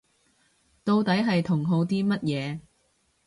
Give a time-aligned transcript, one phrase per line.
[0.83, 2.59] 到底係同好啲乜嘢